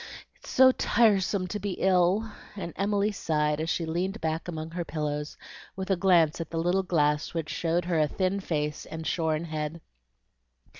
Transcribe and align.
It's 0.35 0.49
so 0.49 0.71
tiresome 0.71 1.45
to 1.49 1.59
be 1.59 1.73
ill!" 1.73 2.31
and 2.55 2.73
Emily 2.75 3.11
sighed 3.11 3.61
as 3.61 3.69
she 3.69 3.85
leaned 3.85 4.19
back 4.19 4.47
among 4.47 4.71
her 4.71 4.83
pillows, 4.83 5.37
with 5.75 5.91
a 5.91 5.95
glance 5.95 6.41
at 6.41 6.49
the 6.49 6.57
little 6.57 6.81
glass 6.81 7.35
which 7.35 7.51
showed 7.51 7.85
her 7.85 7.99
a 7.99 8.07
thin 8.07 8.39
face 8.39 8.87
and 8.87 9.05
shorn 9.05 9.45
head. 9.45 9.79